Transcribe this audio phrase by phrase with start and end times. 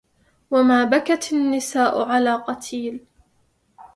[0.51, 3.05] وما بكت النساء على قتيل